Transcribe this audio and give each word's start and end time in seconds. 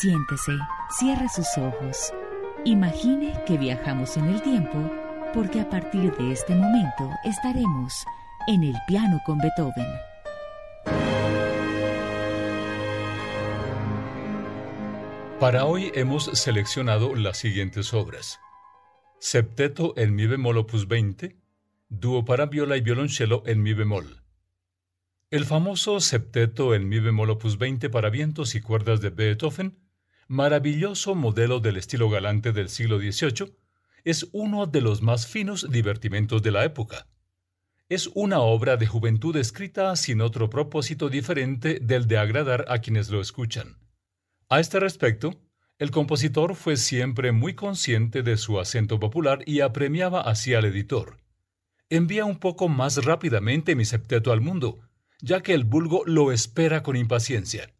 Siéntese, 0.00 0.56
cierre 0.90 1.28
sus 1.28 1.58
ojos. 1.58 2.12
Imagine 2.64 3.34
que 3.44 3.58
viajamos 3.58 4.16
en 4.16 4.26
el 4.26 4.40
tiempo 4.42 4.78
porque 5.34 5.60
a 5.60 5.68
partir 5.68 6.14
de 6.16 6.30
este 6.30 6.54
momento 6.54 7.10
estaremos 7.24 8.04
en 8.46 8.62
el 8.62 8.76
piano 8.86 9.20
con 9.26 9.38
Beethoven. 9.38 9.88
Para 15.40 15.64
hoy 15.64 15.90
hemos 15.96 16.26
seleccionado 16.26 17.16
las 17.16 17.38
siguientes 17.38 17.92
obras. 17.92 18.38
Septeto 19.18 19.94
en 19.96 20.14
mi 20.14 20.28
bemol 20.28 20.58
opus 20.58 20.86
20, 20.86 21.34
dúo 21.88 22.24
para 22.24 22.46
viola 22.46 22.76
y 22.76 22.82
violonchelo 22.82 23.42
en 23.46 23.64
mi 23.64 23.74
bemol. 23.74 24.22
El 25.32 25.44
famoso 25.44 25.98
septeto 25.98 26.76
en 26.76 26.88
mi 26.88 27.00
bemol 27.00 27.30
opus 27.30 27.58
20 27.58 27.90
para 27.90 28.10
vientos 28.10 28.54
y 28.54 28.60
cuerdas 28.60 29.00
de 29.00 29.10
Beethoven 29.10 29.87
maravilloso 30.28 31.14
modelo 31.14 31.58
del 31.58 31.78
estilo 31.78 32.10
galante 32.10 32.52
del 32.52 32.68
siglo 32.68 32.98
XVIII, 32.98 33.56
es 34.04 34.28
uno 34.32 34.66
de 34.66 34.82
los 34.82 35.00
más 35.00 35.26
finos 35.26 35.66
divertimentos 35.70 36.42
de 36.42 36.50
la 36.50 36.64
época. 36.64 37.06
Es 37.88 38.10
una 38.14 38.40
obra 38.40 38.76
de 38.76 38.86
juventud 38.86 39.34
escrita 39.36 39.96
sin 39.96 40.20
otro 40.20 40.50
propósito 40.50 41.08
diferente 41.08 41.80
del 41.80 42.06
de 42.06 42.18
agradar 42.18 42.66
a 42.68 42.78
quienes 42.80 43.08
lo 43.08 43.22
escuchan. 43.22 43.78
A 44.50 44.60
este 44.60 44.78
respecto, 44.78 45.40
el 45.78 45.90
compositor 45.90 46.54
fue 46.54 46.76
siempre 46.76 47.32
muy 47.32 47.54
consciente 47.54 48.22
de 48.22 48.36
su 48.36 48.60
acento 48.60 49.00
popular 49.00 49.40
y 49.46 49.60
apremiaba 49.60 50.20
así 50.20 50.52
al 50.52 50.66
editor. 50.66 51.16
Envía 51.88 52.26
un 52.26 52.38
poco 52.38 52.68
más 52.68 53.02
rápidamente 53.02 53.74
mi 53.74 53.86
septeto 53.86 54.30
al 54.32 54.42
mundo, 54.42 54.80
ya 55.22 55.40
que 55.40 55.54
el 55.54 55.64
vulgo 55.64 56.02
lo 56.04 56.32
espera 56.32 56.82
con 56.82 56.96
impaciencia. 56.96 57.72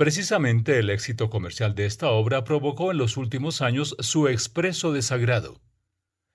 Precisamente 0.00 0.78
el 0.78 0.88
éxito 0.88 1.28
comercial 1.28 1.74
de 1.74 1.84
esta 1.84 2.08
obra 2.08 2.42
provocó 2.42 2.90
en 2.90 2.96
los 2.96 3.18
últimos 3.18 3.60
años 3.60 3.94
su 3.98 4.28
expreso 4.28 4.94
desagrado. 4.94 5.60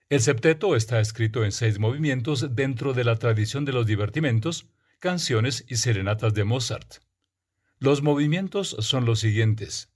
El 0.07 0.21
septeto 0.21 0.75
está 0.75 0.99
escrito 0.99 1.43
en 1.43 1.51
seis 1.51 1.79
movimientos 1.79 2.55
dentro 2.55 2.93
de 2.93 3.03
la 3.03 3.15
tradición 3.15 3.65
de 3.65 3.73
los 3.73 3.87
divertimentos, 3.87 4.67
canciones 4.99 5.65
y 5.67 5.77
serenatas 5.77 6.35
de 6.35 6.43
Mozart. 6.43 6.97
Los 7.79 8.03
movimientos 8.03 8.75
son 8.81 9.05
los 9.05 9.21
siguientes. 9.21 9.91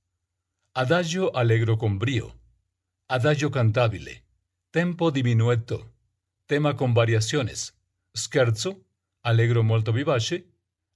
Adagio 0.73 1.37
allegro 1.37 1.77
con 1.77 1.99
brío, 1.99 2.35
adagio 3.07 3.51
cantabile, 3.51 4.23
tempo 4.71 5.11
diminuetto, 5.11 5.93
tema 6.47 6.75
con 6.75 6.95
variaciones, 6.95 7.77
scherzo, 8.17 8.83
allegro 9.21 9.63
molto 9.63 9.93
vivace, 9.93 10.47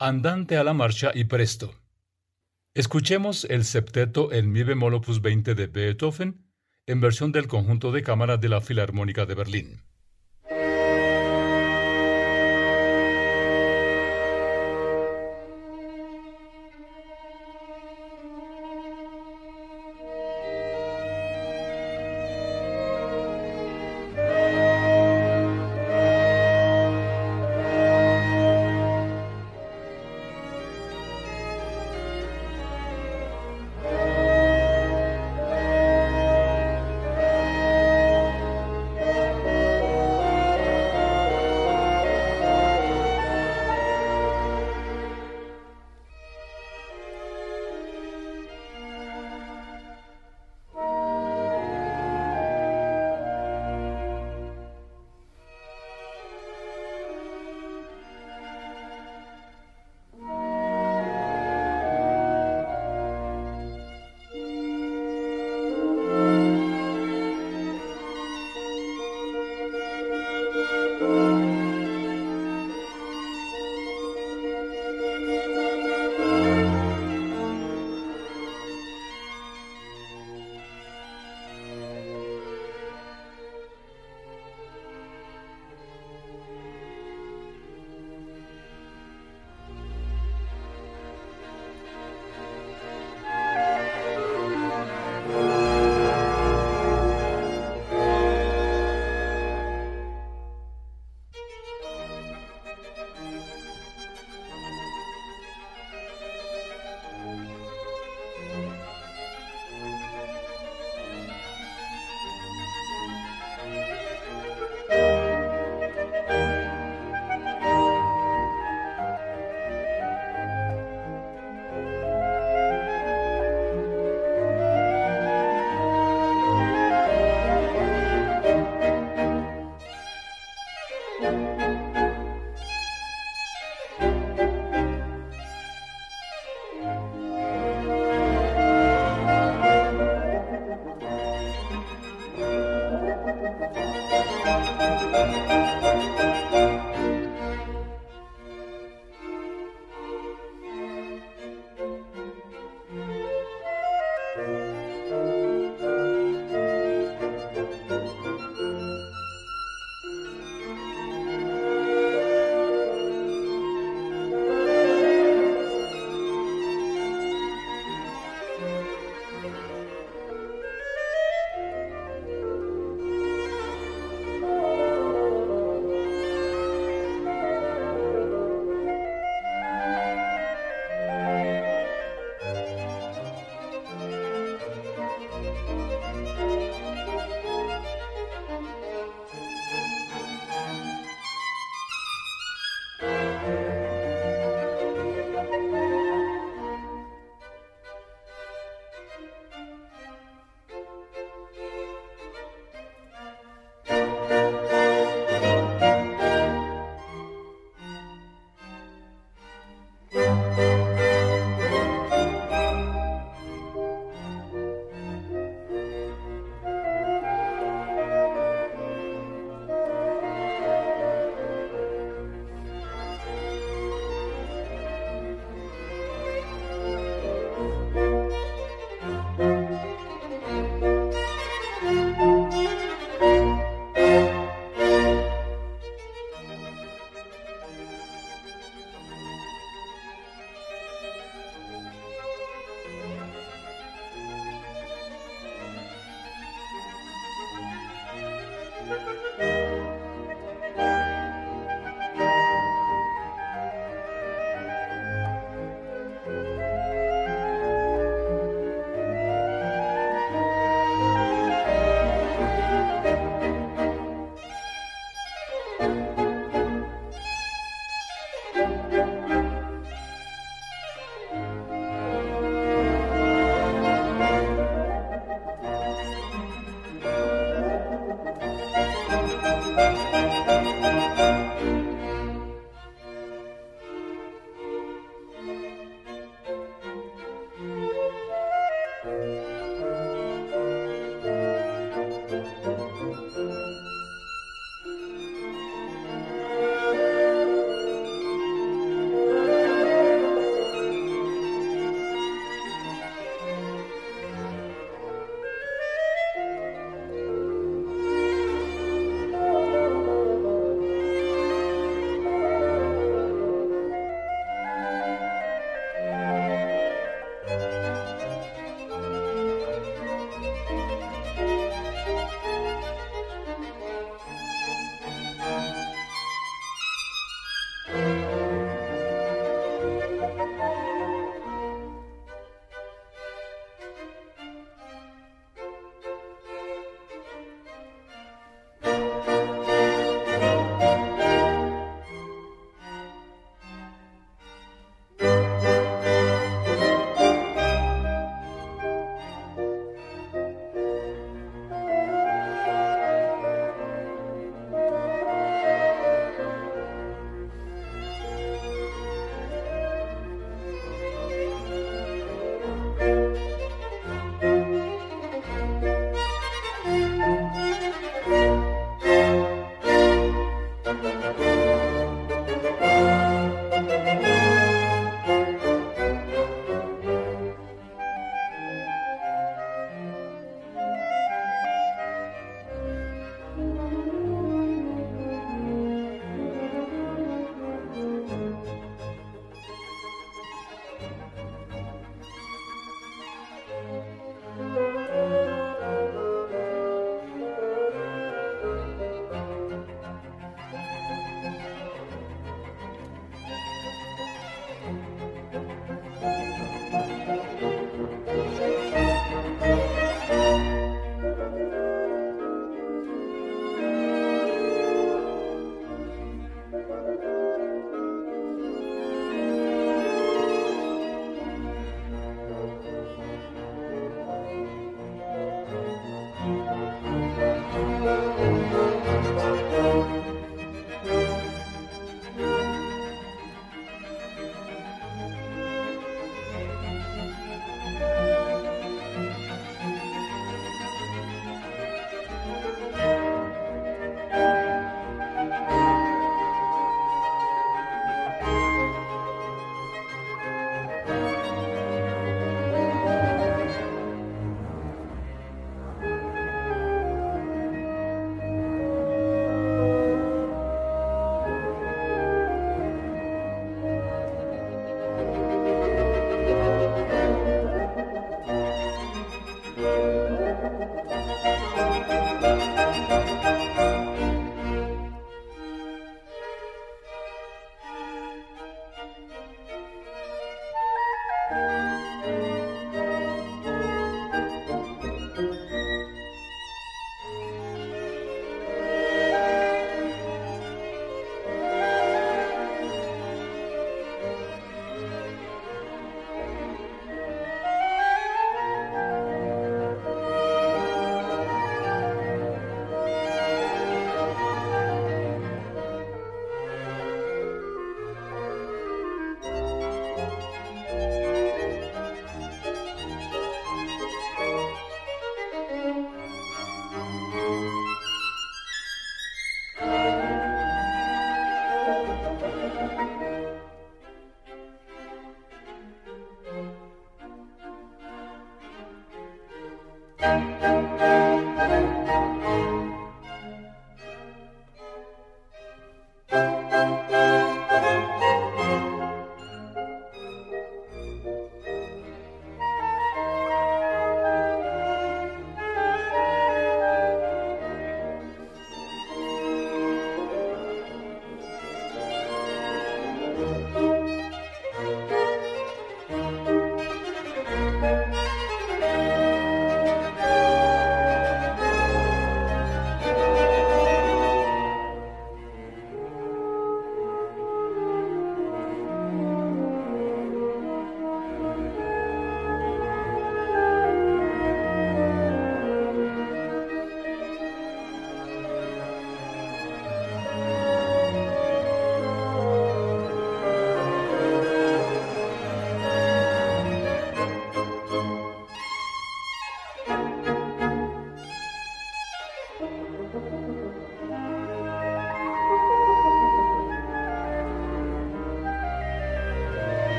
andante 0.00 0.56
a 0.56 0.64
la 0.64 0.74
marcha 0.74 1.12
y 1.14 1.26
presto. 1.26 1.72
Escuchemos 2.76 3.46
el 3.48 3.64
septeto 3.64 4.34
en 4.34 4.52
mi 4.52 4.62
bemol 4.62 4.92
opus 4.92 5.22
20 5.22 5.54
de 5.54 5.66
Beethoven 5.66 6.44
en 6.84 7.00
versión 7.00 7.32
del 7.32 7.48
conjunto 7.48 7.90
de 7.90 8.02
cámara 8.02 8.36
de 8.36 8.50
la 8.50 8.60
Filarmónica 8.60 9.24
de 9.24 9.34
Berlín. 9.34 9.85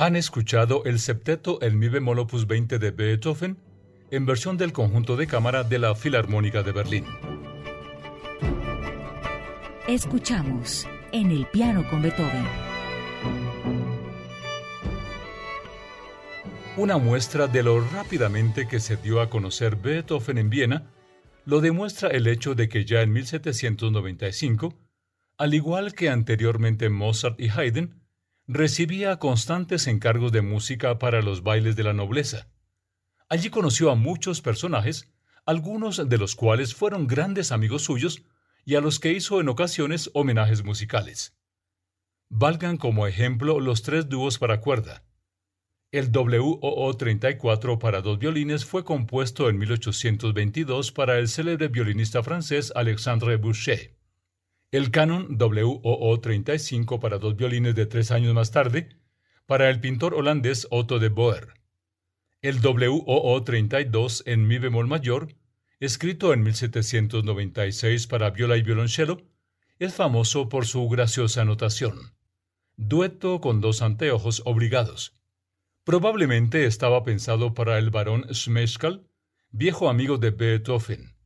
Han 0.00 0.16
escuchado 0.16 0.82
el 0.86 0.98
septeto 0.98 1.60
El 1.60 1.74
mi 1.74 1.90
bemol 1.90 2.20
opus 2.20 2.46
20 2.46 2.78
de 2.78 2.90
Beethoven 2.90 3.58
en 4.10 4.24
versión 4.24 4.56
del 4.56 4.72
conjunto 4.72 5.14
de 5.14 5.26
cámara 5.26 5.62
de 5.62 5.78
la 5.78 5.94
Filarmónica 5.94 6.62
de 6.62 6.72
Berlín. 6.72 7.04
Escuchamos 9.86 10.88
en 11.12 11.30
el 11.30 11.44
piano 11.48 11.86
con 11.90 12.00
Beethoven. 12.00 12.46
Una 16.78 16.96
muestra 16.96 17.46
de 17.46 17.62
lo 17.62 17.78
rápidamente 17.82 18.66
que 18.66 18.80
se 18.80 18.96
dio 18.96 19.20
a 19.20 19.28
conocer 19.28 19.76
Beethoven 19.76 20.38
en 20.38 20.48
Viena 20.48 20.90
lo 21.44 21.60
demuestra 21.60 22.08
el 22.08 22.26
hecho 22.26 22.54
de 22.54 22.70
que 22.70 22.86
ya 22.86 23.02
en 23.02 23.12
1795, 23.12 24.72
al 25.36 25.52
igual 25.52 25.92
que 25.92 26.08
anteriormente 26.08 26.88
Mozart 26.88 27.38
y 27.38 27.50
Haydn, 27.50 27.99
recibía 28.52 29.16
constantes 29.20 29.86
encargos 29.86 30.32
de 30.32 30.42
música 30.42 30.98
para 30.98 31.22
los 31.22 31.44
bailes 31.44 31.76
de 31.76 31.84
la 31.84 31.92
nobleza. 31.92 32.48
Allí 33.28 33.48
conoció 33.48 33.92
a 33.92 33.94
muchos 33.94 34.42
personajes, 34.42 35.08
algunos 35.46 36.08
de 36.08 36.18
los 36.18 36.34
cuales 36.34 36.74
fueron 36.74 37.06
grandes 37.06 37.52
amigos 37.52 37.82
suyos 37.82 38.24
y 38.64 38.74
a 38.74 38.80
los 38.80 38.98
que 38.98 39.12
hizo 39.12 39.40
en 39.40 39.48
ocasiones 39.48 40.10
homenajes 40.14 40.64
musicales. 40.64 41.36
Valgan 42.28 42.76
como 42.76 43.06
ejemplo 43.06 43.60
los 43.60 43.82
tres 43.82 44.08
dúos 44.08 44.38
para 44.38 44.60
cuerda. 44.60 45.04
El 45.92 46.10
WOO 46.10 46.96
34 46.96 47.78
para 47.78 48.00
dos 48.00 48.18
violines 48.18 48.64
fue 48.64 48.82
compuesto 48.82 49.48
en 49.48 49.58
1822 49.58 50.90
para 50.90 51.18
el 51.18 51.28
célebre 51.28 51.68
violinista 51.68 52.24
francés 52.24 52.72
Alexandre 52.74 53.36
Boucher. 53.36 53.99
El 54.72 54.92
canon 54.92 55.36
WOO 55.36 56.20
35 56.20 57.00
para 57.00 57.18
dos 57.18 57.34
violines 57.34 57.74
de 57.74 57.86
tres 57.86 58.12
años 58.12 58.34
más 58.34 58.52
tarde, 58.52 58.88
para 59.46 59.68
el 59.68 59.80
pintor 59.80 60.14
holandés 60.14 60.68
Otto 60.70 61.00
de 61.00 61.08
Boer. 61.08 61.54
El 62.40 62.60
WOO 62.60 63.42
32 63.42 64.22
en 64.26 64.46
mi 64.46 64.58
bemol 64.58 64.86
mayor, 64.86 65.34
escrito 65.80 66.32
en 66.32 66.44
1796 66.44 68.06
para 68.06 68.30
viola 68.30 68.56
y 68.56 68.62
violonchelo, 68.62 69.22
es 69.80 69.92
famoso 69.94 70.48
por 70.48 70.66
su 70.66 70.88
graciosa 70.88 71.44
notación. 71.44 72.14
Dueto 72.76 73.40
con 73.40 73.60
dos 73.60 73.82
anteojos 73.82 74.40
obligados. 74.44 75.20
Probablemente 75.82 76.66
estaba 76.66 77.02
pensado 77.02 77.54
para 77.54 77.76
el 77.76 77.90
barón 77.90 78.24
Schmeichel, 78.32 79.04
viejo 79.50 79.88
amigo 79.88 80.16
de 80.16 80.30
Beethoven. 80.30 81.16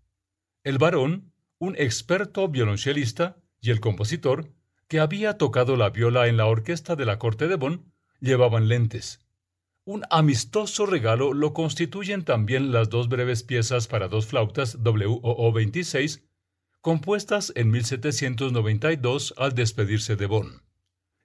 El 0.63 0.79
barón 0.79 1.34
un 1.65 1.75
experto 1.79 2.49
violonchelista 2.49 3.37
y 3.61 3.71
el 3.71 3.81
compositor, 3.81 4.53
que 4.87 5.01
había 5.01 5.39
tocado 5.39 5.77
la 5.77 5.89
viola 5.91 6.29
en 6.29 6.37
la 6.37 6.47
orquesta 6.47 6.95
de 6.95 7.07
la 7.07 7.19
corte 7.19 7.49
de 7.49 7.57
Bonn, 7.57 7.93
llevaban 8.21 8.69
lentes. 8.69 9.21
Un 9.87 10.05
amistoso 10.11 10.87
regalo 10.87 11.33
lo 11.33 11.55
constituyen 11.55 12.25
también 12.25 12.71
las 12.73 12.91
dos 12.91 13.09
breves 13.09 13.43
piezas 13.43 13.89
para 13.89 14.09
dos 14.09 14.27
flautas 14.27 14.77
WOO 14.77 15.53
26, 15.53 16.23
compuestas 16.83 17.53
en 17.57 17.71
1792 17.71 19.35
al 19.39 19.55
despedirse 19.55 20.17
de 20.17 20.27
Bonn. 20.27 20.63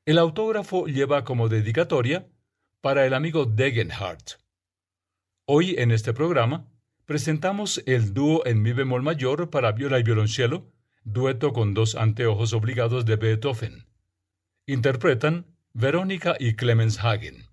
El 0.06 0.18
autógrafo 0.18 0.88
lleva 0.88 1.26
como 1.26 1.50
dedicatoria 1.50 2.28
para 2.82 3.06
el 3.06 3.14
amigo 3.14 3.46
Degenhardt. 3.46 4.40
Hoy 5.46 5.76
en 5.78 5.92
este 5.92 6.14
programa 6.14 6.66
presentamos 7.10 7.82
el 7.88 8.14
dúo 8.14 8.46
en 8.46 8.62
mi 8.62 8.72
bemol 8.72 9.02
mayor 9.02 9.50
para 9.50 9.72
viola 9.72 9.98
y 9.98 10.04
violonchelo, 10.04 10.72
dueto 11.04 11.54
con 11.54 11.74
dos 11.74 11.96
anteojos 11.96 12.54
obligados 12.54 13.04
de 13.08 13.16
Beethoven. 13.16 13.88
Interpretan 14.68 15.48
Verónica 15.74 16.36
y 16.40 16.54
Clemens 16.54 17.04
Hagen. 17.04 17.50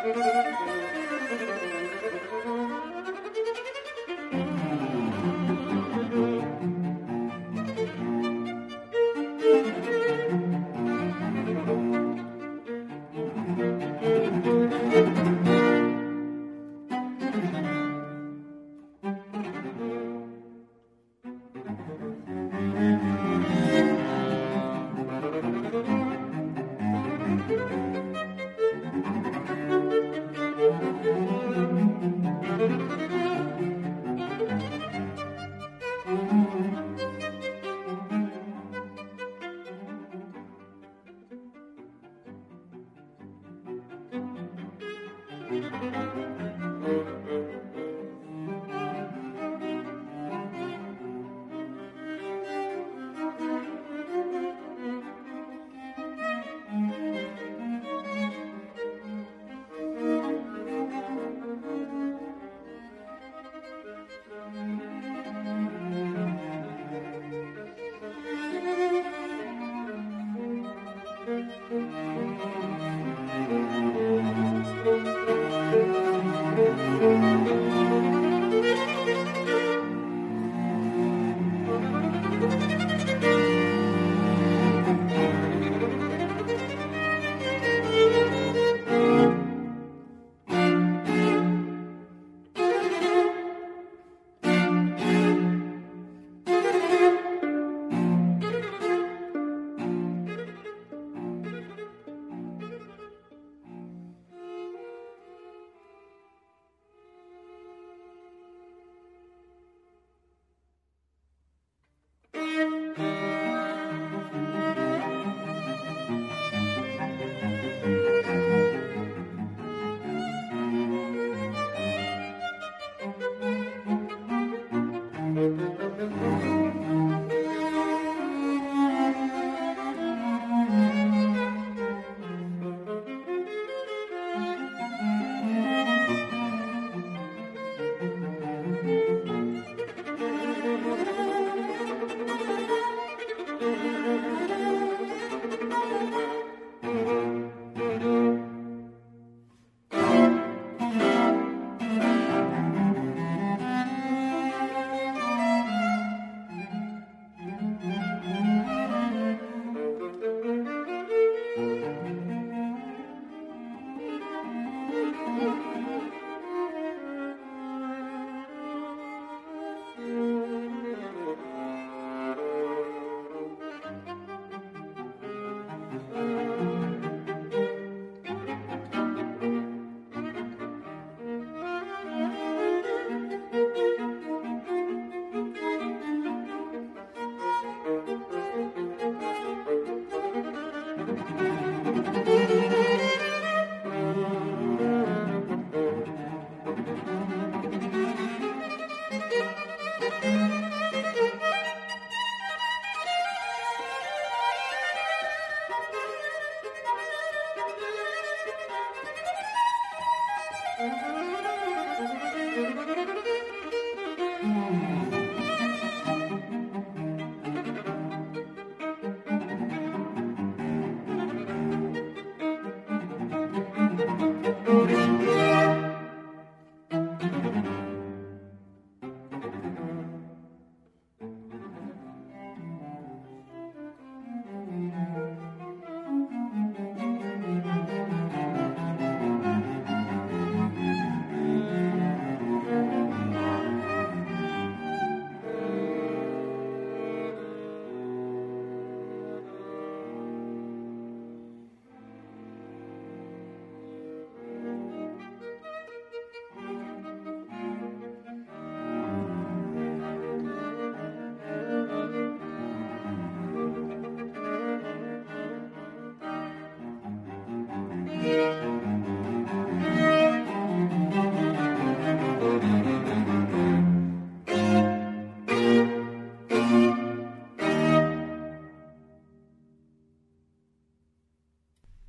thank 0.00 0.16
you 2.46 2.97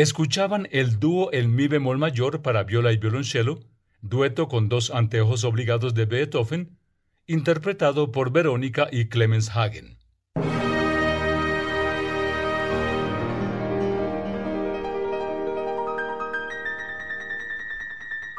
Escuchaban 0.00 0.66
el 0.70 0.98
dúo 0.98 1.30
El 1.30 1.50
Mi 1.50 1.68
bemol 1.68 1.98
mayor 1.98 2.40
para 2.40 2.64
viola 2.64 2.90
y 2.90 2.96
violonchelo, 2.96 3.60
dueto 4.00 4.48
con 4.48 4.70
dos 4.70 4.90
anteojos 4.90 5.44
obligados 5.44 5.92
de 5.92 6.06
Beethoven, 6.06 6.78
interpretado 7.26 8.10
por 8.10 8.32
Verónica 8.32 8.88
y 8.90 9.10
Clemens 9.10 9.54
Hagen. 9.54 9.98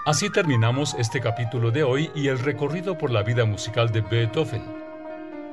Así 0.08 0.32
terminamos 0.32 0.96
este 0.98 1.22
capítulo 1.22 1.70
de 1.70 1.84
hoy 1.84 2.10
y 2.16 2.30
el 2.30 2.40
recorrido 2.40 2.98
por 2.98 3.12
la 3.12 3.22
vida 3.22 3.46
musical 3.46 3.92
de 3.92 4.02
Beethoven. 4.02 4.64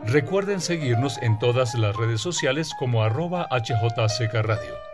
Recuerden 0.07 0.63
seguirnos 0.63 1.19
en 1.21 1.39
todas 1.39 1.75
las 1.75 1.95
redes 1.95 2.23
sociales 2.23 2.71
como 2.79 3.03
arroba 3.03 3.47
HJCK 3.51 4.33
Radio. 4.37 4.88